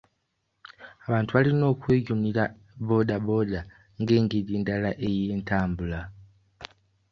[1.05, 2.43] Abantu balina okweyunira
[2.81, 3.59] bbooda bbooda
[4.01, 5.99] nga engeri endala ey'entambula